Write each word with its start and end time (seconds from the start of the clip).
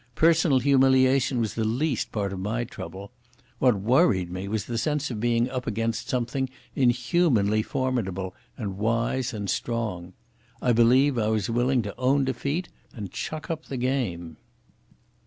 Personal 0.15 0.57
humiliation 0.57 1.39
was 1.39 1.53
the 1.53 1.63
least 1.63 2.11
part 2.11 2.33
of 2.33 2.39
my 2.39 2.63
trouble. 2.63 3.11
What 3.59 3.79
worried 3.79 4.31
me 4.31 4.47
was 4.47 4.65
the 4.65 4.79
sense 4.79 5.11
of 5.11 5.19
being 5.19 5.47
up 5.47 5.67
against 5.67 6.09
something 6.09 6.49
inhumanly 6.75 7.61
formidable 7.61 8.33
and 8.57 8.79
wise 8.79 9.31
and 9.31 9.47
strong. 9.47 10.13
I 10.59 10.73
believed 10.73 11.19
I 11.19 11.27
was 11.27 11.51
willing 11.51 11.83
to 11.83 11.93
own 11.99 12.25
defeat 12.25 12.67
and 12.91 13.11
chuck 13.11 13.51
up 13.51 13.65
the 13.65 13.77
game. 13.77 14.37